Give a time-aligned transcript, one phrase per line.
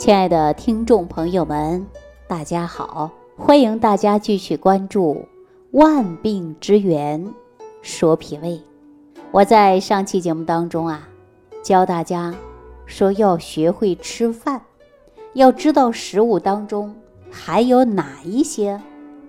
[0.00, 1.86] 亲爱的听众朋友们，
[2.26, 3.10] 大家好！
[3.36, 5.14] 欢迎大家继续关注
[5.72, 7.22] 《万病之源
[7.82, 8.48] 说脾胃》。
[9.30, 11.06] 我在上期节目当中啊，
[11.62, 12.34] 教大家
[12.86, 14.62] 说要学会吃饭，
[15.34, 16.96] 要知道食物当中
[17.30, 18.80] 含有哪一些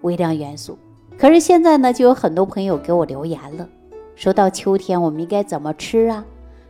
[0.04, 0.80] 微量元素。
[1.18, 3.68] 可是现在呢，就有很多朋友给我留言了，
[4.16, 6.24] 说到秋天我们应该怎么吃啊？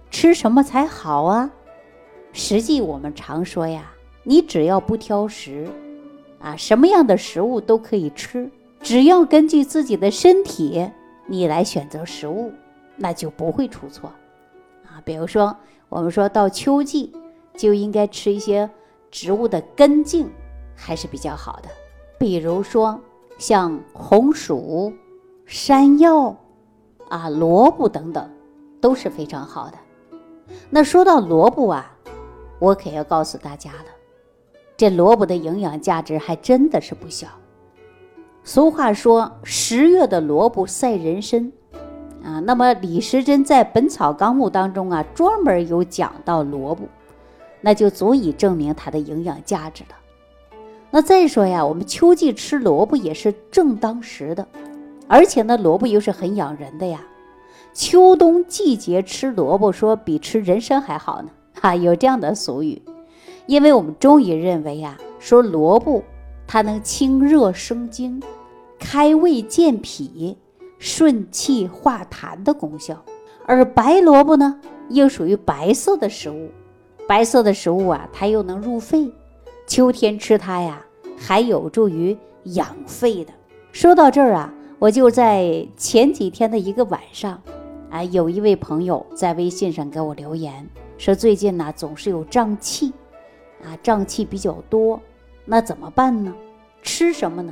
[0.09, 1.51] 吃什么才好啊？
[2.33, 3.91] 实际我们常说呀，
[4.23, 5.67] 你只要不挑食，
[6.39, 8.49] 啊，什么样的食物都可以吃，
[8.81, 10.89] 只要根据自己的身体
[11.27, 12.51] 你来选择食物，
[12.95, 14.11] 那就不会出错，
[14.85, 15.55] 啊，比如说
[15.89, 17.11] 我们说到秋季
[17.55, 18.69] 就应该吃一些
[19.09, 20.29] 植物的根茎
[20.73, 21.69] 还是比较好的，
[22.17, 22.97] 比如说
[23.37, 24.93] 像红薯、
[25.45, 26.35] 山药
[27.09, 28.29] 啊、萝卜等等
[28.79, 29.77] 都是非常好的。
[30.69, 31.97] 那说到萝卜啊。
[32.61, 33.85] 我可要告诉大家了，
[34.77, 37.27] 这萝卜的营养价值还真的是不小。
[38.43, 41.51] 俗话说“十月的萝卜赛人参”，
[42.23, 46.87] 啊，那么李时珍在《本草纲目》当中啊，专门有讲到萝卜，
[47.61, 49.95] 那就足以证明它的营养价值了。
[50.91, 54.47] 那再说呀，我们秋季吃萝卜也是正当时的，
[55.07, 57.01] 而且呢，萝卜又是很养人的呀。
[57.73, 61.29] 秋冬季节吃萝卜，说比吃人参还好呢。
[61.61, 62.81] 啊，有这样的俗语，
[63.45, 66.03] 因为我们中医认为啊，说萝卜
[66.45, 68.21] 它能清热生津、
[68.79, 70.35] 开胃健脾、
[70.79, 73.03] 顺气化痰的功效，
[73.45, 74.59] 而白萝卜呢
[74.89, 76.49] 又属于白色的食物，
[77.07, 79.11] 白色的食物啊，它又能入肺，
[79.67, 80.83] 秋天吃它呀，
[81.15, 83.31] 还有助于养肺的。
[83.71, 87.39] 说到这儿啊，我就在前几天的一个晚上，
[87.91, 90.67] 啊，有一位朋友在微信上给我留言。
[91.01, 92.93] 说最近呢总是有胀气，
[93.63, 95.01] 啊胀气比较多，
[95.45, 96.31] 那怎么办呢？
[96.83, 97.51] 吃什么呢？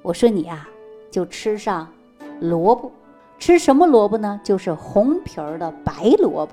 [0.00, 0.68] 我说你啊
[1.10, 1.88] 就吃上
[2.38, 2.92] 萝卜，
[3.36, 4.40] 吃什么萝卜呢？
[4.44, 6.52] 就是红皮儿的白萝卜，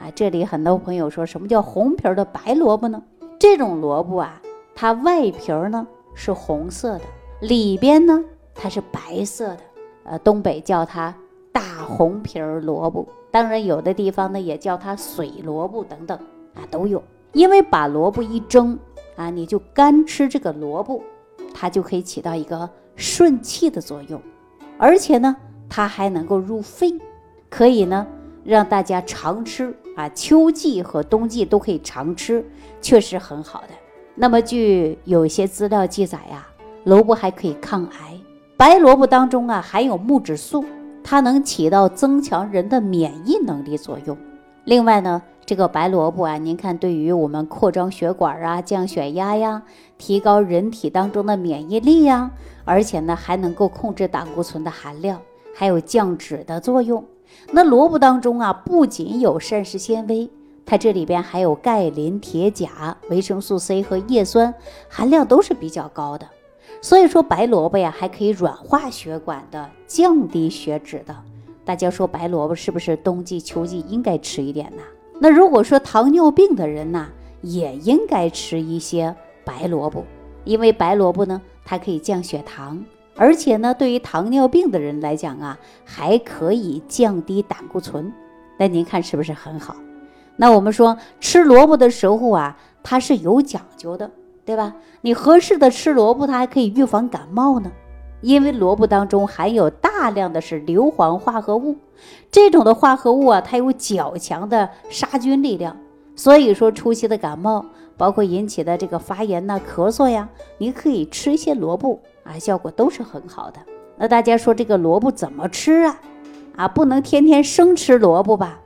[0.00, 3.02] 啊这里很多朋友说什么叫红皮儿的白萝卜呢？
[3.36, 4.40] 这种萝卜啊，
[4.76, 5.84] 它外皮儿呢
[6.14, 7.04] 是红色的，
[7.40, 8.24] 里边呢
[8.54, 9.60] 它是白色的，
[10.04, 11.12] 呃东北叫它
[11.54, 13.06] 大红皮儿萝卜。
[13.30, 16.18] 当然，有的地方呢也叫它水萝卜等等
[16.52, 17.00] 啊，都有。
[17.32, 18.76] 因为把萝卜一蒸
[19.16, 21.00] 啊，你就干吃这个萝卜，
[21.54, 24.20] 它就可以起到一个顺气的作用，
[24.78, 25.36] 而且呢，
[25.68, 26.92] 它还能够入肺，
[27.48, 28.04] 可以呢
[28.44, 32.44] 让大家常吃啊，秋季和冬季都可以常吃，
[32.80, 33.68] 确实很好的。
[34.16, 36.46] 那么据有些资料记载呀，
[36.84, 38.18] 萝卜还可以抗癌，
[38.56, 40.64] 白萝卜当中啊含有木质素。
[41.04, 44.16] 它能起到增强人的免疫能力作用。
[44.64, 49.62] 另外呢，这个白萝卜啊，您看对于我们扩张血管啊、降血压呀、
[49.98, 52.30] 提高人体当中的免疫力呀，
[52.64, 55.20] 而且呢还能够控制胆固醇的含量，
[55.54, 57.04] 还有降脂的作用。
[57.52, 60.30] 那萝卜当中啊，不仅有膳食纤维，
[60.64, 64.54] 它这里边还有钙、磷、铁、钾、维生素 C 和叶酸，
[64.88, 66.26] 含量都是比较高的。
[66.84, 71.16] 所以说白萝卜呀，还可以软化血管的，降低血脂的。
[71.64, 74.82] 大家说白萝卜是不是冬季、秋季应该吃一点呢？
[75.18, 77.08] 那如果说糖尿病的人呢，
[77.40, 80.04] 也应该吃一些白萝卜，
[80.44, 82.84] 因为白萝卜呢，它可以降血糖，
[83.16, 88.12] 而且呢，对于糖尿病的人来讲啊，还可以降低胆固醇。
[88.58, 89.74] 那您看是不是很好？
[90.36, 94.10] 那我们说吃萝卜的时候啊，它是有讲究的。
[94.44, 94.74] 对吧？
[95.00, 97.70] 你合适的吃萝卜，它还可以预防感冒呢，
[98.20, 101.76] 因为萝卜当中含有大量的是硫磺化合物，
[102.30, 105.76] 这种的化合物啊，它有较强的杀菌力量，
[106.14, 107.64] 所以说初期的感冒，
[107.96, 110.28] 包括引起的这个发炎呐、咳嗽呀，
[110.58, 113.60] 你可以吃一些萝卜啊，效果都是很好的。
[113.96, 116.00] 那大家说这个萝卜怎么吃啊？
[116.56, 118.60] 啊，不能天天生吃萝卜吧？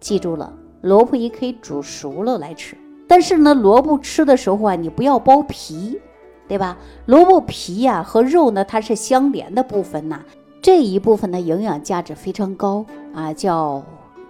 [0.00, 2.76] 记住了，萝卜也可以煮熟了来吃。
[3.08, 5.98] 但是呢，萝卜吃的时候啊，你不要剥皮，
[6.46, 6.76] 对吧？
[7.06, 10.22] 萝卜皮呀和肉呢，它是相连的部分呐。
[10.60, 12.84] 这一部分的营养价值非常高
[13.14, 13.82] 啊，叫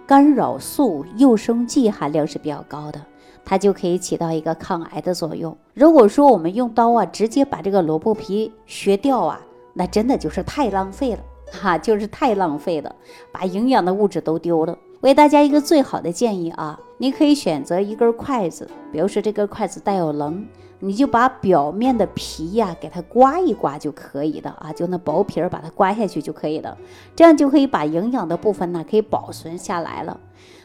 [0.07, 3.01] 干扰素、诱生剂含量是比较高的，
[3.43, 5.55] 它就可以起到一个抗癌的作用。
[5.73, 9.41] 如果说我们用刀啊，直接把这个萝卜皮削掉啊，
[9.73, 11.19] 那真的就是太浪费了
[11.51, 12.95] 哈，就是太浪费了，
[13.31, 14.77] 把营养的物质都丢了。
[15.01, 20.45] 为大家一个最好的建议啊，你可以选择一根筷子，比如说这根筷子带有棱，
[20.79, 26.77] 你就把表面的皮呀给它刮一刮就可以的啊，就那薄皮儿把它刮下去就可以了，
[27.15, 30.19] 这样就可以把营养的部分呢可以保存下来了。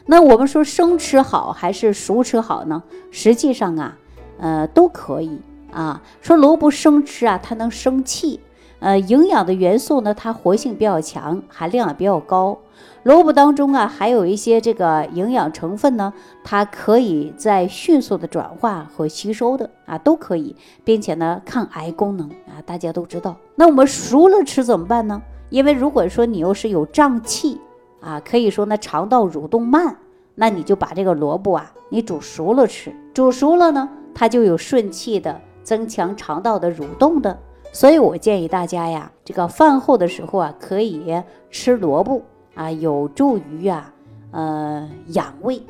[0.07, 2.83] 那我们说生吃好还是熟吃好呢？
[3.11, 3.97] 实际上啊，
[4.37, 5.39] 呃，都可以
[5.71, 6.01] 啊。
[6.19, 8.41] 说萝卜生吃啊，它能生气，
[8.79, 12.57] 呃，营养的元素呢，它活性比较强，含量也比较高。
[13.03, 16.11] 萝卜当中啊，还有一些这个营养成分呢，
[16.43, 23.35] 它可以在迅速的转化和吸收的啊，都可以，并且呢，抗癌功能啊，大家都知道。
[23.55, 25.21] 那我们熟了吃怎么办呢？
[25.49, 27.61] 因为如果说你又是有胀气
[28.01, 29.95] 啊，可以说呢肠道蠕动慢，
[30.33, 37.39] 那你就把这个萝卜啊，你煮熟了吃，煮熟了呢，它就有顺气的，增强肠道的蠕动的。
[37.75, 42.21] 所以我建议大家呀，这个饭后的时候啊，可以吃萝卜。
[42.53, 43.93] 啊，有助于啊，
[44.31, 45.61] 呃，养胃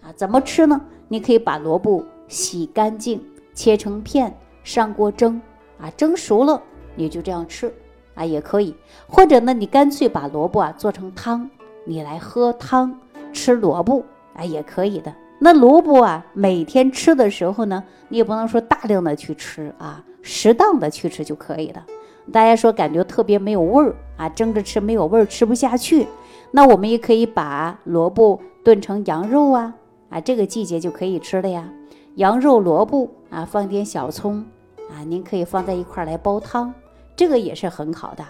[0.00, 0.80] 啊，怎么吃呢？
[1.08, 3.22] 你可以把萝卜洗干净，
[3.52, 4.34] 切成片，
[4.64, 5.38] 上锅蒸
[5.78, 6.62] 啊，蒸熟了
[6.94, 7.70] 你就这样吃
[8.14, 8.74] 啊，也可以。
[9.06, 11.50] 或者呢，你干脆把萝卜啊做成汤，
[11.84, 12.98] 你来喝汤
[13.34, 14.02] 吃萝卜
[14.32, 15.14] 啊，也可以的。
[15.42, 21.82] 那萝卜啊，每天吃的时候呢，你也不能说大量的去吃啊，适当的去吃就可以了。
[22.30, 26.06] 大家说感觉特别没有味儿啊，蒸着吃没有味儿，吃不下去。
[26.50, 29.74] 那我们也可以把萝卜炖成羊肉啊，
[30.10, 31.66] 啊，这个季节就可以吃了呀。
[32.16, 34.44] 羊肉萝卜啊，放点小葱
[34.90, 36.74] 啊，您可以放在一块来煲汤，
[37.16, 38.22] 这个也是很好的。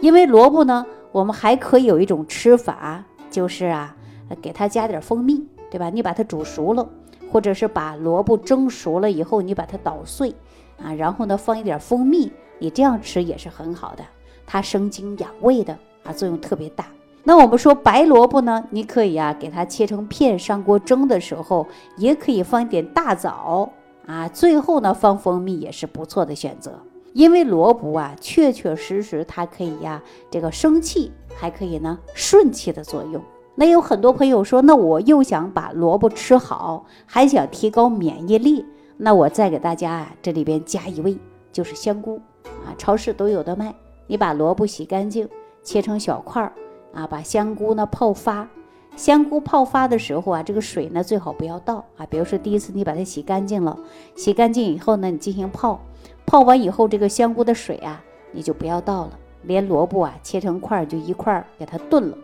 [0.00, 3.96] 因为萝卜呢，我们还可以有一种吃法，就是啊，
[4.40, 5.90] 给它加点蜂蜜，对吧？
[5.90, 6.88] 你把它煮熟了，
[7.32, 10.32] 或者是把萝卜蒸熟了以后，你把它捣碎
[10.80, 12.30] 啊，然后呢放一点蜂蜜，
[12.60, 14.04] 你这样吃也是很好的，
[14.46, 16.86] 它生津养胃的啊，作用特别大。
[17.24, 21.66] 那我们说白萝卜呢，你可以啊给它切成片，上锅蒸的时候
[21.96, 23.68] 也可以放一点大枣
[24.06, 26.78] 啊，最后呢放蜂蜜也是不错的选择。
[27.14, 30.00] 因为萝卜啊，确确实实它可以呀
[30.30, 33.20] 这个生气，还可以呢顺气的作用。
[33.56, 38.64] 那有很多朋友说，那我又想把萝卜吃好，还想提高免疫力，
[38.96, 41.16] 那我再给大家啊这里边加一味，
[41.52, 42.20] 就是香菇
[42.66, 43.74] 啊，超市都有的卖。
[44.06, 45.28] 你把萝卜洗干净，
[45.62, 46.52] 切成小块儿。
[46.92, 48.48] 啊，把香菇呢泡发，
[48.94, 52.06] 香菇泡发的时候啊，这个水呢最好不要倒啊。
[52.06, 53.76] 比如说第一次你把它洗干净了，
[54.14, 55.80] 洗干净以后呢，你进行泡，
[56.24, 62.16] 泡完以后这个香菇的水啊，你就不要倒了，连萝卜啊切成块儿就一块儿给它炖了，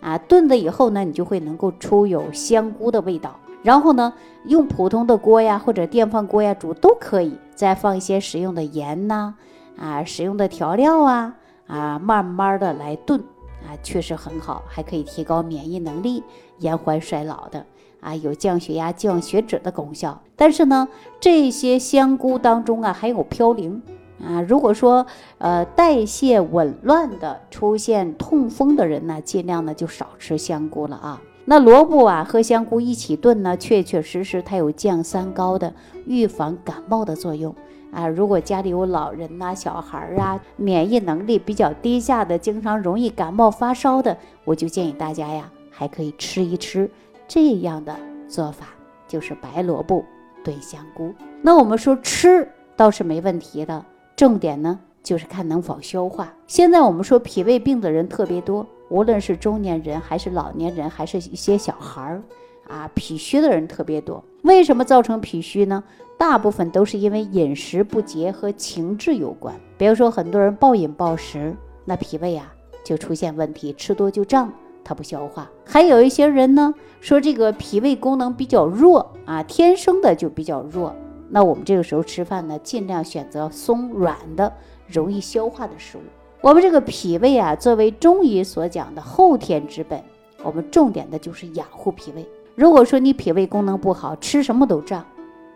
[0.00, 3.36] 啊，炖了以后呢，你就会能够出有香菇的味道。
[3.62, 4.12] 然后呢，
[4.46, 9.34] 用普通的锅呀或者电饭锅呀煮都可以，再放一些食用的盐呐，
[9.78, 11.36] 啊，食用的调料啊，
[11.66, 13.22] 啊，慢慢的来炖。
[13.62, 16.22] 啊，确实很好，还可以提高免疫能力，
[16.60, 17.66] 延缓衰老的
[18.00, 20.18] 啊，有降血压、降血脂的功效。
[20.34, 20.88] 但是呢，
[21.20, 23.82] 这些香菇当中啊，还有嘌呤
[24.24, 24.40] 啊。
[24.42, 25.06] 如果说
[25.38, 31.20] 呃代谢紊乱的、出现痛风的人呢，尽量呢就少吃香菇了啊。
[31.46, 35.72] 那萝卜啊和香菇一起炖呢，确确实实它有降三高的、
[36.06, 37.54] 预防感冒的作用。
[37.92, 46.88] 啊，如果家里有老人呐、小孩儿啊，免疫能力比较低下的，经常容易感冒发烧的，我就建议大家呀，还可以吃一吃
[47.26, 47.96] 这样的
[48.28, 48.66] 做法，
[49.08, 50.04] 就是白萝卜
[50.44, 51.12] 炖香菇。
[51.42, 53.84] 那我们说吃倒是没问题的，
[54.20, 56.30] 重点呢就是看能否消化。
[56.46, 62.22] 现在我们说脾胃病的人特别多，无论是中年人还是老年人，还是一些小孩儿，
[62.68, 64.22] 啊，脾虚的人特别多。
[64.42, 65.82] 为什么造成脾虚呢？
[66.18, 69.54] 大部分都是因为饮食不节和情志有关。
[69.78, 72.52] 比如说，很多人暴饮暴食，那脾胃啊
[72.84, 74.52] 就出现问题，吃多就胀，
[74.84, 75.50] 它不消化。
[75.64, 80.94] 还有一些人呢，说这个脾胃功能比较弱啊，天生的就比较弱。
[81.30, 84.52] 那我们这个时候吃饭呢，尽量选择松软的、
[84.86, 86.00] 容易消化的食物。
[86.40, 90.02] 我们这个脾胃啊，作为中医所讲的后天之本，
[90.42, 92.26] 我们重点的就是养护脾胃。
[92.54, 95.04] 如果说你脾胃功能不好，吃什么都胀。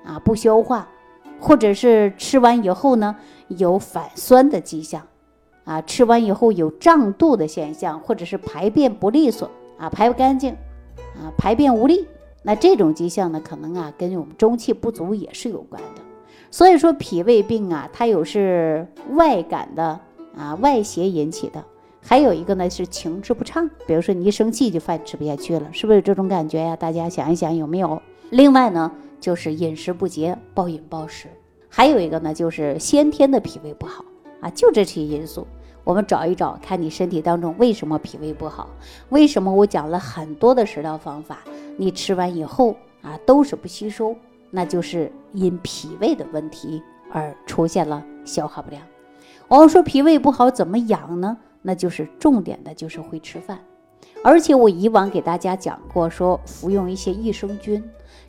[0.07, 0.87] 啊，不消化，
[1.41, 3.17] 或者是吃完以后呢
[3.49, 5.01] 有反酸的迹象，
[5.65, 10.53] 啊，吃完以后有胀肚的现象，或者是排便不利索，啊，排不干净，
[11.15, 12.07] 啊，排便无力，
[12.45, 16.03] 那这种迹象呢，可能啊跟我们中气不足也是有关的。
[16.53, 19.99] 所以说脾胃病啊，它有是外感的
[20.37, 21.65] 啊外邪引起的，
[22.01, 26.77] 还有一个呢是情志不畅，比如说你一生气就饭吃不下去了，是不是有这种感觉呀？
[26.77, 28.01] 大家想一想有没有？
[28.31, 28.93] 另外呢？
[29.21, 31.29] 就是饮食不节、暴饮暴食，
[31.71, 34.05] 还有一个呢，就是先天的脾胃不好
[34.41, 35.47] 啊，就这些因素，
[35.83, 38.69] 我们找一找，看你身体当中为什么脾胃不好？
[39.09, 41.39] 为什么我讲了很多的食疗方法，
[41.77, 44.17] 你吃完以后啊都是不吸收，
[44.51, 48.83] 那就是因脾胃的问题而出现了消化不良。
[49.49, 51.37] 我们说脾胃不好怎么养呢？
[51.63, 53.59] 那就是重点的就是会吃饭，
[54.23, 57.83] 而且我以往给大家讲过，说服用一些益生菌，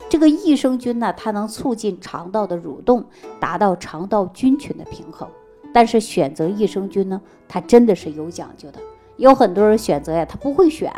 [0.08, 3.04] 这个益生菌呢，它能促进肠道的蠕动，
[3.38, 5.28] 达到肠道菌群的平衡。
[5.74, 8.78] 但是选择益生菌呢，它真的是有讲究的。
[9.16, 10.90] 有很多人选择呀，他不会选，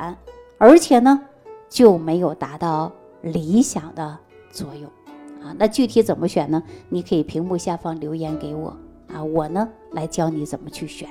[0.59, 1.21] 而且呢，
[1.69, 4.19] 就没有达到理想的
[4.51, 4.85] 作用
[5.43, 5.55] 啊。
[5.59, 6.63] 那具体怎么选呢？
[6.89, 8.77] 你可以屏幕下方留言给我
[9.13, 11.09] 啊，我呢来教你怎么去选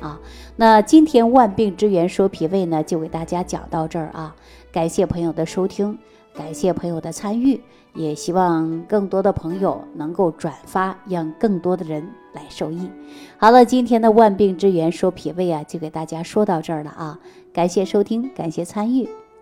[0.00, 0.20] 啊。
[0.56, 4.34] 那今天万病之源说脾胃呢，就给大家讲到这儿啊。
[4.72, 5.98] 感谢朋友的收听，
[6.34, 7.60] 感谢朋友的参与。
[7.92, 12.88] 也希望更多的朋友能够转发，让更多的人来受益。
[13.36, 17.18] 好了，今天的万病之源说脾胃啊，就给大家说到这儿了啊！
[17.52, 19.08] 感谢收听，感谢参与，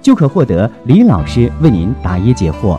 [0.00, 2.78] 就可获得李老师为您答疑解惑。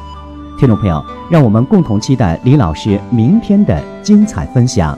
[0.58, 4.98] 听众朋友，让我们共同期待李老师明天的精彩分享。